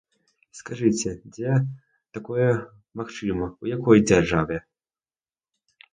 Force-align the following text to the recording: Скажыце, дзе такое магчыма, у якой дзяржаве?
Скажыце, 0.59 1.09
дзе 1.35 1.51
такое 2.19 2.49
магчыма, 3.03 3.45
у 3.67 3.69
якой 3.77 3.97
дзяржаве? 4.09 4.57